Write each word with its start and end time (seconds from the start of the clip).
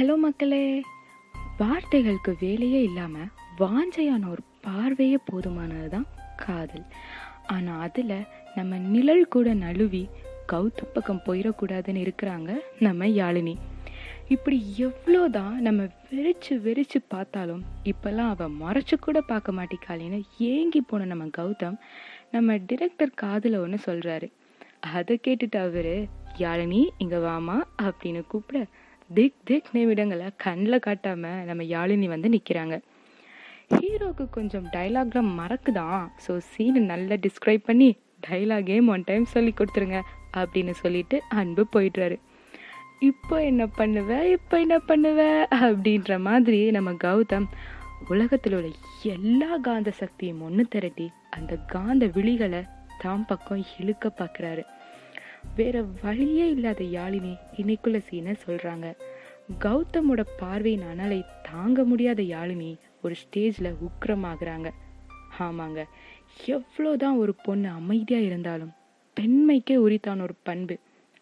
Hello 0.00 0.14
மக்களே. 0.16 0.82
வார்த்தைகளுக்கு 1.58 2.36
வேலையே 2.40 2.82
இல்லாமல் 2.82 3.26
வாஞ்சையான 3.58 4.28
ஒரு 4.28 4.42
பார்வையே 4.62 5.18
போதுமானது 5.32 5.88
தான் 5.88 6.06
காதல். 6.36 6.84
ஆனால் 7.46 7.80
அதில் 7.80 8.14
நம்ம 8.54 8.78
நிழல் 8.78 9.28
கூட 9.28 9.54
நழுவி 9.54 10.08
கௌத்து 10.46 10.84
பக்கம் 10.84 11.22
போயிடக்கூடாதுன்னு 11.26 12.04
இருக்கிறாங்க 12.04 12.50
நம்ம 12.78 13.06
யாழினி. 13.06 13.54
இப்படி 14.28 14.58
எவ்வளோதான் 14.76 15.54
நம்ம 15.58 15.88
வெறிச்சு 16.12 16.56
வெறிச்சு 16.62 17.00
பார்த்தாலும் 17.08 17.62
இப்போல்லாம் 17.84 18.30
அவள் 18.30 18.56
மறைச்சு 18.56 18.98
கூட 19.00 19.20
பார்க்க 19.20 19.52
மாட்டேக்காளின்னு 19.52 20.20
ஏங்கி 20.38 20.80
போன 20.80 21.04
நம்ம 21.04 21.30
கௌதம் 21.32 21.78
நம்ம 22.30 22.56
டிரெக்டர் 22.56 23.14
காதில் 23.14 23.62
ஒன்று 23.62 23.80
சொல்கிறாரு 23.86 24.28
அதை 24.80 25.20
கேட்டுட்டு 25.26 25.56
அவர் 25.56 25.94
யாழினி 26.38 26.88
இங்கே 26.98 27.16
வாமா 27.16 27.58
அப்படின்னு 27.82 28.22
கூப்பிட 28.26 28.60
திக் 29.14 29.34
திக் 29.44 29.68
நிமிடங்களை 29.72 30.30
கண்ணில் 30.36 30.78
காட்டாமல் 30.78 31.44
நம்ம 31.44 31.62
யாழினி 31.62 32.08
வந்து 32.08 32.28
நிற்கிறாங்க 32.28 32.80
ஹீரோவுக்கு 33.74 34.30
கொஞ்சம் 34.30 34.66
டைலாக்லாம் 34.72 35.30
மறக்குதான் 35.38 36.08
ஸோ 36.26 36.40
சீனை 36.56 36.80
நல்லா 36.80 37.14
டிஸ்கிரைப் 37.14 37.64
பண்ணி 37.64 37.98
டைலாகே 38.28 38.86
ஒன் 38.86 39.02
டைம் 39.04 39.24
சொல்லி 39.24 39.54
கொடுத்துருங்க 39.56 40.00
அப்படின்னு 40.36 40.70
சொல்லிட்டு 40.70 41.22
அன்பு 41.28 41.66
போயிடுறாரு. 41.76 42.18
இப்போ 42.98 43.44
என்ன 43.44 43.66
பண்ணுவ? 43.66 44.22
இப்போ 44.24 44.60
என்ன 44.60 44.78
பண்ணுவ? 44.78 45.46
அப்படின்ற 45.50 46.20
மாதிரி 46.20 46.70
நம்ம 46.70 46.92
கௌதம் 46.92 47.46
உலகத்தில் 48.08 48.52
உள்ள 48.52 48.70
எல்லா 49.02 49.56
காந்த 49.56 49.90
சக்தியும் 49.90 50.42
ஒன்று 50.42 50.66
திரட்டி 50.68 51.10
அந்த 51.30 51.56
காந்த 51.56 52.06
விழிகளை 52.06 52.64
தாம் 52.98 53.26
பக்கம் 53.26 53.64
இழுக்க 53.78 54.08
பார்க்குறாரு 54.08 54.64
வேற 55.56 55.82
வழியே 56.02 56.48
இல்லாத 56.48 56.84
யாழினி 56.84 57.32
இன்னைக்குள்ள 57.56 57.98
சீனை 58.08 58.34
சொல்றாங்க. 58.46 58.96
கௌதமோட 59.64 60.22
பார்வையின் 60.38 60.86
அனலை 60.92 61.20
தாங்க 61.42 61.84
முடியாத 61.84 62.22
யாழினி 62.22 62.78
ஒரு 63.02 63.14
ஸ்டேஜில் 63.22 63.78
உக்கிரமாகறாங்க. 63.86 64.70
ஆமாங்க 65.38 65.80
எவ்வளோதான் 66.46 67.16
ஒரு 67.16 67.34
பொண்ணு 67.34 67.68
அமைதியாக 67.68 68.24
இருந்தாலும் 68.24 68.72
பெண்மைக்கே 69.16 69.76
உரித்தான 69.76 70.22
ஒரு 70.22 70.34
பண்பு. 70.42 70.78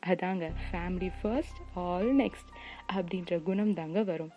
அதாங்க 0.06 0.46
ஃபேமிலி 0.64 1.10
ஃபர்ஸ்ட் 1.20 1.60
ஆல் 1.74 2.10
நெக்ஸ்ட் 2.16 2.50
அப்படின்ற 2.96 3.42
குணம் 3.42 3.74
தாங்க 3.74 4.02
வரும். 4.02 4.32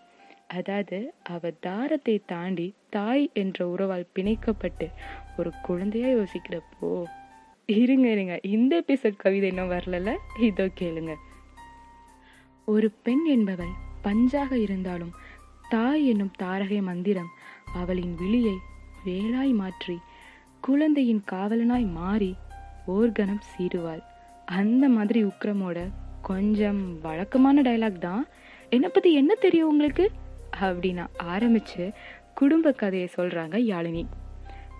அதாவது 0.47 1.13
அவ 1.33 1.51
தாரத்தை 1.65 2.15
தாண்டி 2.25 2.75
தாய் 2.89 3.29
என்ற 3.33 3.67
உறவால் 3.67 4.11
பிணைக்கப்பட்டு 4.15 4.87
ஒரு 5.37 5.51
குழந்தையா 5.61 6.07
யோசிக்கிறப்போ 6.07 6.89
இருங்க 7.75 8.07
இருங்க. 8.11 8.39
இந்த 8.43 8.83
எபிசோட் 8.87 9.15
கவிதை 9.15 9.49
இன்னும் 9.49 9.71
வரல 9.71 10.15
இதோ 10.39 10.65
கேளுங்க. 10.79 11.13
ஒரு 12.65 12.87
பெண் 13.03 13.25
என்பவள் 13.25 13.73
பஞ்சாக 14.03 14.51
இருந்தாலும் 14.51 15.13
தாய் 15.69 16.07
என்னும் 16.07 16.31
தாரகை 16.39 16.81
மந்திரம் 16.81 17.29
அவளின் 17.73 18.15
விழியை 18.15 18.55
வேலாய் 19.05 19.53
மாற்றி 19.53 19.99
குழந்தையின் 20.61 21.23
காவலனாய் 21.31 21.91
மாறி 21.91 22.35
ஓர்கணம் 22.87 23.43
சீருவாள் 23.51 24.01
அந்த 24.45 24.89
மாதிரி 24.89 25.23
உக்ரமோட 25.23 25.79
கொஞ்சம் 26.21 26.99
வழக்கமான 27.01 27.61
டைலாக் 27.61 27.99
தான். 27.99 28.27
என்னை 28.69 28.89
பத்தி 28.93 29.13
என்ன 29.13 29.33
தெரியும் 29.35 29.69
உங்களுக்கு? 29.69 30.11
அப்படின்னு 30.61 31.07
ஆரம்பிச்சு 31.23 31.93
குடும்ப 32.35 32.71
கதையை 32.71 33.09
சொல்றாங்க 33.17 33.57
யாழினி. 33.71 34.03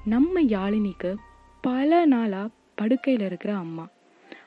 நம்ம 0.06 0.42
யாழினிக்கு 0.42 1.16
பல 1.62 2.06
நாளாக 2.06 2.50
படுக்கையில் 2.82 3.26
இருக்கிற 3.26 3.52
அம்மா. 3.56 3.88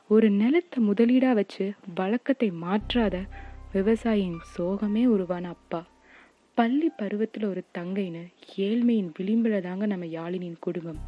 ஒரு 0.09 0.29
நிலத்தை 0.31 0.79
முதலீடாக 0.89 1.35
வச்சு 1.35 1.65
வழக்கத்தை 1.95 2.49
மாற்றாத 2.63 3.17
விவசாயியின் 3.73 4.41
சோகமே 4.55 5.03
உருவான 5.07 5.45
அப்பா. 5.49 5.81
பள்ளி 6.59 6.89
பருவத்தில் 6.97 7.45
ஒரு 7.45 7.63
தங்கைன்னு 7.79 8.23
ஏழ்மையின் 8.57 9.11
விளிம்பில் 9.17 9.57
தாங்க 9.61 9.87
நம்ம 9.87 10.09
யாழினியின் 10.17 10.61
குடும்பம். 10.61 11.01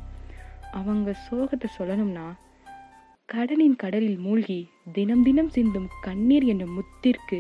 அவங்க 0.73 1.11
சோகத்தை 1.27 1.69
சொல்லணும்னா 1.79 2.27
கடனின் 3.29 3.77
கடலில் 3.77 4.19
மூழ்கி 4.19 4.61
தினம் 4.93 5.23
தினம் 5.23 5.49
சிந்தும் 5.49 5.89
கண்ணீர் 6.01 6.45
என்ற 6.45 6.65
முத்திற்கு 6.67 7.39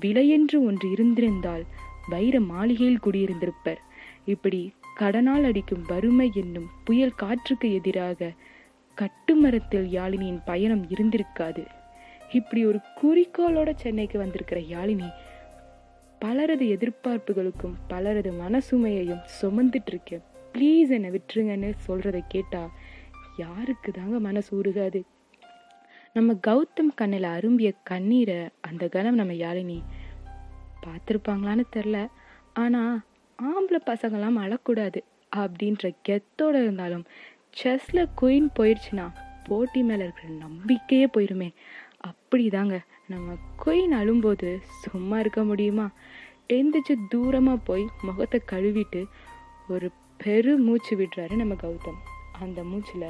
விலையென்று 0.00 0.58
ஒன்று 0.68 0.86
இருந்திருந்தால் 0.90 1.64
வைர 2.08 2.34
மாளிகையில் 2.52 3.04
குடியிருந்திருப்பர். 3.04 3.80
இப்படி 4.24 4.62
கடனால் 5.00 5.44
அடிக்கும் 5.44 5.84
வறுமை 5.88 6.30
என்னும் 6.34 6.70
புயல் 6.84 7.18
காற்றுக்கு 7.22 7.68
எதிராக 7.72 8.32
கட்டுமரத்தில் 9.02 9.88
யாழினியின் 9.90 10.40
பயணம் 10.44 10.86
இருந்திருக்காது. 10.86 11.66
இப்படி 12.32 12.66
ஒரு 12.66 12.80
குறிக்கோளோட 13.02 13.74
சென்னைக்கு 13.74 14.18
வந்திருக்கிற 14.18 14.60
யாழினி 14.60 15.12
பலரது 16.18 16.66
எதிர்பார்ப்புகளுக்கும் 16.66 17.74
பலரது 17.88 18.32
மனசுமையையும் 18.32 19.22
சுமந்துட்டு 19.42 19.86
இருக்கேன் 19.86 20.22
ப்ளீஸ் 20.52 20.90
என்னை 20.90 21.10
விட்டுருங்கன்னு 21.10 21.72
சொல்றதை 21.88 22.20
கேட்டா 22.28 22.70
யாருக்கு 23.36 23.92
தாங்க 23.92 24.18
மனசு 24.18 24.56
உருகாது? 24.56 25.02
நம்ம 26.12 26.38
கௌதம் 26.46 26.94
கண்ணில் 26.94 27.22
அரும்பிய 27.22 27.72
கண்ணீரை 27.84 28.48
அந்த 28.60 28.88
கணம் 28.88 29.14
நம்ம 29.14 29.32
யாழினி 29.32 29.80
பார்த்துருப்பாங்களான்னு 30.86 31.64
தெரில 31.76 32.06
ஆனால் 32.52 33.00
ஆம்பளை 33.42 33.80
பசங்களாம் 33.86 34.38
அழக்கூடாது 34.38 35.00
அப்படின்ற 35.36 35.94
கெத்தோட 36.08 36.48
இருந்தாலும் 36.48 37.04
செஸ்ல 37.58 38.06
குயின் 38.20 38.48
போயிடுச்சுன்னா 38.58 39.12
போட்டி 39.44 39.82
மேலே 39.82 40.02
இருக்கிற 40.02 40.28
நம்பிக்கையே 40.32 41.06
போயிருமே. 41.06 41.54
அப்படிதாங்க. 42.06 42.78
நம்ம 43.08 43.32
குயின் 43.64 43.94
அழும்போது 44.00 44.60
சும்மா 44.90 45.18
இருக்க 45.18 45.44
முடியுமா? 45.44 45.90
எந்திரிச்சு 46.48 46.94
தூரமாக 47.14 47.58
போய் 47.64 47.84
முகத்தை 48.02 48.40
கழுவிட்டு 48.50 49.04
ஒரு 49.68 49.90
பெரு 50.16 50.56
மூச்சு 50.56 50.96
விடுறாரு 50.96 51.36
நம்ம 51.36 51.54
கௌதம். 51.54 52.00
அந்த 52.40 52.64
மூச்சில் 52.64 53.06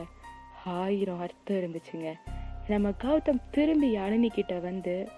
ஆயிரம் 0.64 1.20
அர்த்தம் 1.20 1.56
இருந்துச்சுங்க. 1.56 2.12
நம்ம 2.68 2.88
கௌதம் 2.88 3.42
திரும்பி 3.50 3.96
யாழினி 3.96 4.60
வந்து 4.62 5.08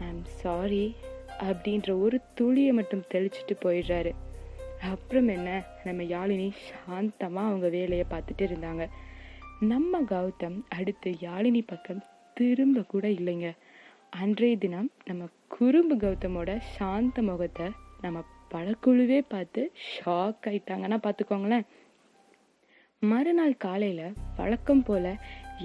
ஐம் 0.00 0.24
சாரி 0.24 0.94
அப்படின்ற 1.38 2.00
ஒரு 2.00 2.20
துளியை 2.34 2.72
மட்டும் 2.72 3.04
தெளிச்சிட்டு 3.12 3.54
போயிடுறாரு. 3.62 4.12
அப்புறம் 4.90 5.28
என்ன 5.34 5.50
நம்ம 5.84 6.02
யாழினி 6.14 6.46
சாந்தமாக 6.68 7.48
அவங்க 7.50 7.68
வேலையை 7.76 8.04
பார்த்துட்டு 8.10 8.44
இருந்தாங்க. 8.48 8.84
நம்ம 9.72 10.00
கௌதம் 10.12 10.58
அடுத்து 10.78 11.10
யாழினி 11.26 11.62
பக்கம் 11.66 12.02
திரும்ப 12.36 12.82
கூட 12.92 13.04
இல்லைங்க. 13.08 13.48
அன்றைய 14.22 14.56
தினம் 14.56 14.90
நம்ம 15.04 15.28
குறும்பு 15.54 15.96
கௌதமோட 15.96 16.50
சாந்த 16.76 17.22
முகத்தை 17.22 17.66
நம்ம 18.00 18.18
பழக்குழுவே 18.54 19.20
பார்த்து 19.28 19.62
ஷாக் 19.92 20.46
ஆயிட்டாங்கன்னா 20.50 20.98
பார்த்துக்கோங்களேன். 21.06 21.66
மறுநாள் 23.02 23.62
காலையில 23.66 24.02
வழக்கம் 24.36 24.84
போல 24.88 25.06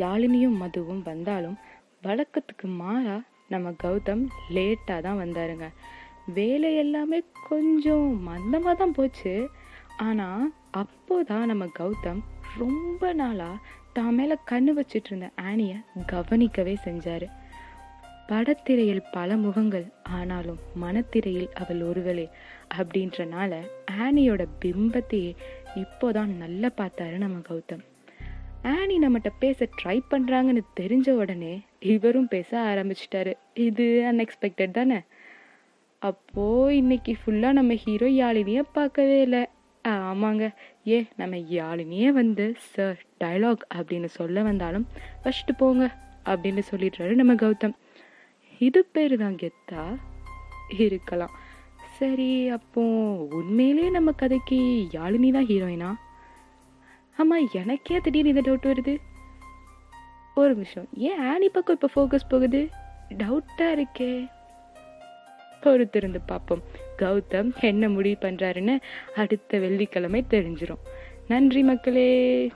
யாழினியும் 0.03 0.59
மதுவும் 0.63 1.03
வந்தாலும் 1.11 1.57
வழக்கத்துக்கு 2.07 2.67
மாறா 2.83 3.17
நம்ம 3.53 3.69
கௌதம் 3.83 4.23
லேட்டாக 4.55 4.99
தான் 5.05 5.21
வந்தாருங்க. 5.23 5.67
வேலை 6.33 6.75
எல்லாமே 6.75 7.23
கொஞ்சம் 7.49 8.27
மந்தமாக 8.27 8.75
தான் 8.75 8.91
போச்சு. 8.91 9.49
ஆனால் 9.97 10.53
அப்போதான் 10.77 11.45
நம்ம 11.45 11.65
கௌதம் 11.79 12.21
ரொம்ப 12.57 13.13
நாளாக 13.13 13.57
தான் 13.93 14.15
மேலே 14.15 14.35
கண்ணு 14.51 14.79
வச்சிட்டு 14.79 15.09
இருந்த 15.11 15.29
ஆனியை 15.41 15.83
கவனிக்கவே 16.05 16.77
செஞ்சார். 16.85 17.27
படத்திரையில் 18.27 19.03
பல 19.11 19.37
முகங்கள் 19.37 19.85
ஆனாலும் 20.03 20.59
மனத்திரையில் 20.73 21.49
அவள் 21.53 21.81
ஒருவளே. 21.81 22.29
அப்படின்றனால 22.77 23.61
ஆனியோட 24.01 24.47
பிம்பத்தையே 24.65 25.35
இப்போதான் 25.75 26.35
நல்லா 26.37 26.67
பார்த்தாரு 26.77 27.17
நம்ம 27.17 27.37
கௌதம். 27.49 27.85
ஆனி 28.63 28.99
நம்மகிட்ட 28.99 29.31
பேச 29.39 29.69
ட்ரை 29.83 29.99
பண்ணுறாங்கன்னு 30.11 30.61
தெரிஞ்ச 30.79 31.09
உடனே 31.09 31.61
இவரும் 31.79 32.27
பேச 32.27 32.59
ஆரம்பிச்சிட்டாரு. 32.59 33.33
இது 33.53 33.85
அன்எக்ஸ்பெக்டட் 34.11 34.71
தானே? 34.71 35.01
அப்போ 36.01 36.73
இன்னைக்கு 36.73 37.15
ஃபுல்லா 37.21 37.51
நம்ம 37.51 37.73
ஹீரோ 37.73 38.07
யாழினியை 38.07 38.63
பார்க்கவே 38.71 39.21
இல்லை. 39.21 39.45
ஆமாங்க. 39.87 40.53
ஏ 40.87 41.05
நம்ம 41.17 41.35
யாழினியே 41.35 42.07
வந்து 42.07 42.55
சார் 42.57 42.99
டைலாக் 43.23 43.63
அப்படின்னு 43.75 44.05
சொல்ல 44.05 44.41
வந்தாலும் 44.41 44.87
ஃபஸ்ட்டு 45.23 45.57
போங்க 45.57 45.95
அப்படின்னு 46.25 46.61
சொல்லிடுறாரு 46.71 47.13
நம்ம 47.13 47.33
கௌதம். 47.33 47.75
இது 48.59 48.85
பேர் 48.85 49.17
தான் 49.17 49.35
கெத்தா? 49.35 49.83
இருக்கலாம். 50.77 51.35
சரி 51.97 52.47
அப்போ 52.47 52.81
உண்மையிலேயே 53.39 53.89
நம்ம 53.89 54.11
கதைக்கு 54.11 54.87
யாழினி 54.91 55.31
தான் 55.31 55.45
ஹீரோயினா 55.45 55.91
ஆமாம் 57.17 57.47
எனக்கே 57.51 57.99
திடீர்னு 57.99 58.33
இந்த 58.33 58.51
டவுட் 58.51 58.71
வருது. 58.71 58.97
ஒரு 60.35 60.53
நிமிஷம். 60.53 60.87
ஏன் 60.95 61.19
ஆனி 61.19 61.49
பக்கம் 61.49 61.77
இப்போ 61.81 61.89
ஃபோக்கஸ் 61.95 62.29
போகுது? 62.29 62.69
டவுட்டாக 63.17 63.75
இருக்கே. 63.77 64.29
பொறுத்திருந்து 65.63 66.19
பார்ப்போம். 66.25 66.63
கௌதம் 66.97 67.51
என்ன 67.61 67.89
முடிவு 67.89 68.17
பண்ணுறாருன்னு 68.21 68.77
அடுத்த 69.15 69.59
வெள்ளிக்கிழமை 69.59 70.23
தெரிஞ்சிடும் 70.29 70.83
நன்றி 71.27 71.61
மக்களே. 71.63 72.51